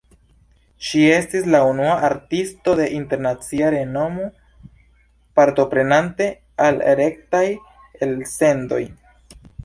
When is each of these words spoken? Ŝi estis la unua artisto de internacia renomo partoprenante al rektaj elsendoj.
Ŝi 0.85 0.99
estis 1.15 1.47
la 1.55 1.57
unua 1.71 1.97
artisto 2.05 2.73
de 2.79 2.87
internacia 2.99 3.67
renomo 3.75 4.25
partoprenante 5.41 6.29
al 6.69 6.81
rektaj 7.01 7.43
elsendoj. 8.07 8.81